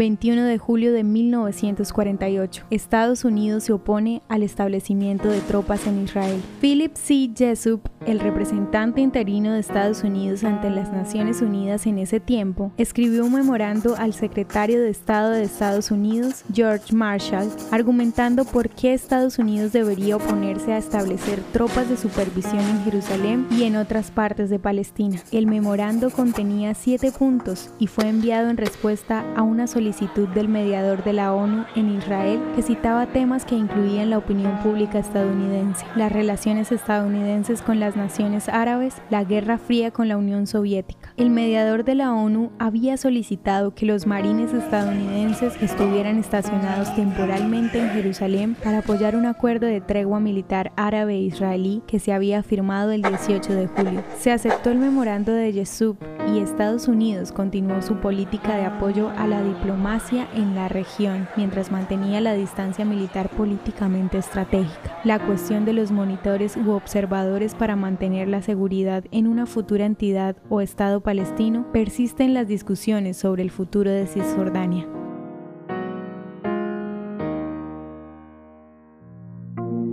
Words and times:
21 0.00 0.44
de 0.44 0.56
julio 0.56 0.94
de 0.94 1.04
1948. 1.04 2.64
Estados 2.70 3.26
Unidos 3.26 3.64
se 3.64 3.74
opone 3.74 4.22
al 4.30 4.42
establecimiento 4.42 5.28
de 5.28 5.42
tropas 5.42 5.86
en 5.86 6.02
Israel. 6.02 6.40
Philip 6.62 6.94
C. 6.96 7.30
Jessup, 7.36 7.86
el 8.06 8.20
representante 8.20 9.00
interino 9.00 9.52
de 9.52 9.60
Estados 9.60 10.02
Unidos 10.04 10.44
ante 10.44 10.70
las 10.70 10.92
Naciones 10.92 11.42
Unidas 11.42 11.86
en 11.86 11.98
ese 11.98 12.20
tiempo, 12.20 12.72
escribió 12.78 13.24
un 13.24 13.34
memorando 13.34 13.96
al 13.96 14.14
secretario 14.14 14.80
de 14.80 14.90
Estado 14.90 15.30
de 15.30 15.42
Estados 15.42 15.90
Unidos, 15.90 16.44
George 16.52 16.94
Marshall, 16.94 17.50
argumentando 17.70 18.44
por 18.44 18.68
qué 18.70 18.94
Estados 18.94 19.38
Unidos 19.38 19.72
debería 19.72 20.16
oponerse 20.16 20.72
a 20.72 20.78
establecer 20.78 21.40
tropas 21.52 21.88
de 21.88 21.96
supervisión 21.96 22.60
en 22.60 22.84
Jerusalén 22.84 23.46
y 23.50 23.64
en 23.64 23.76
otras 23.76 24.10
partes 24.10 24.50
de 24.50 24.58
Palestina. 24.58 25.20
El 25.30 25.46
memorando 25.46 26.10
contenía 26.10 26.74
siete 26.74 27.12
puntos 27.12 27.70
y 27.78 27.86
fue 27.86 28.08
enviado 28.08 28.48
en 28.48 28.56
respuesta 28.56 29.24
a 29.36 29.42
una 29.42 29.66
solicitud 29.66 30.28
del 30.28 30.48
mediador 30.48 31.04
de 31.04 31.12
la 31.12 31.32
ONU 31.34 31.64
en 31.76 31.96
Israel 31.96 32.40
que 32.56 32.62
citaba 32.62 33.06
temas 33.06 33.44
que 33.44 33.54
incluían 33.56 34.10
la 34.10 34.18
opinión 34.18 34.58
pública 34.62 34.98
estadounidense, 34.98 35.84
las 35.96 36.12
relaciones 36.12 36.72
estadounidenses 36.72 37.62
con 37.62 37.80
las 37.90 37.96
naciones 37.96 38.48
árabes, 38.48 38.94
la 39.10 39.24
Guerra 39.24 39.58
Fría 39.58 39.90
con 39.90 40.06
la 40.06 40.16
Unión 40.16 40.46
Soviética. 40.46 41.12
El 41.16 41.30
mediador 41.30 41.82
de 41.82 41.96
la 41.96 42.12
ONU 42.12 42.52
había 42.60 42.96
solicitado 42.96 43.74
que 43.74 43.84
los 43.84 44.06
marines 44.06 44.54
estadounidenses 44.54 45.60
estuvieran 45.60 46.18
estacionados 46.18 46.94
temporalmente 46.94 47.80
en 47.80 47.90
Jerusalén 47.90 48.54
para 48.62 48.78
apoyar 48.78 49.16
un 49.16 49.26
acuerdo 49.26 49.66
de 49.66 49.80
tregua 49.80 50.20
militar 50.20 50.70
árabe-israelí 50.76 51.82
que 51.88 51.98
se 51.98 52.12
había 52.12 52.44
firmado 52.44 52.92
el 52.92 53.02
18 53.02 53.54
de 53.54 53.66
julio. 53.66 54.04
Se 54.20 54.30
aceptó 54.30 54.70
el 54.70 54.78
memorando 54.78 55.32
de 55.32 55.52
Yesub 55.52 55.96
y 56.34 56.38
Estados 56.38 56.88
Unidos 56.88 57.32
continuó 57.32 57.82
su 57.82 57.96
política 57.96 58.56
de 58.56 58.64
apoyo 58.64 59.10
a 59.16 59.26
la 59.26 59.42
diplomacia 59.42 60.28
en 60.34 60.54
la 60.54 60.68
región 60.68 61.28
mientras 61.36 61.70
mantenía 61.70 62.20
la 62.20 62.34
distancia 62.34 62.84
militar 62.84 63.28
políticamente 63.30 64.18
estratégica. 64.18 64.98
La 65.04 65.18
cuestión 65.18 65.64
de 65.64 65.72
los 65.72 65.90
monitores 65.90 66.56
u 66.56 66.70
observadores 66.72 67.54
para 67.54 67.76
mantener 67.76 68.28
la 68.28 68.42
seguridad 68.42 69.04
en 69.10 69.26
una 69.26 69.46
futura 69.46 69.86
entidad 69.86 70.36
o 70.48 70.60
Estado 70.60 71.00
palestino 71.00 71.66
persiste 71.72 72.24
en 72.24 72.34
las 72.34 72.46
discusiones 72.46 73.16
sobre 73.16 73.42
el 73.42 73.50
futuro 73.50 73.90
de 73.90 74.06
Cisjordania. 74.06 74.86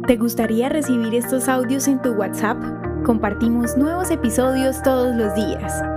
¿Te 0.07 0.15
gustaría 0.15 0.69
recibir 0.69 1.13
estos 1.15 1.49
audios 1.49 1.87
en 1.87 2.01
tu 2.01 2.13
WhatsApp? 2.13 2.57
Compartimos 3.05 3.75
nuevos 3.77 4.09
episodios 4.09 4.81
todos 4.81 5.15
los 5.15 5.35
días. 5.35 5.96